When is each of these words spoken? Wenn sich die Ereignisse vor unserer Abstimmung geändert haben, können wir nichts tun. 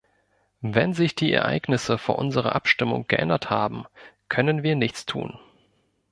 Wenn 0.63 0.95
sich 0.95 1.13
die 1.13 1.31
Ereignisse 1.31 1.99
vor 1.99 2.17
unserer 2.17 2.55
Abstimmung 2.55 3.05
geändert 3.07 3.51
haben, 3.51 3.85
können 4.29 4.63
wir 4.63 4.75
nichts 4.75 5.05
tun. 5.05 5.37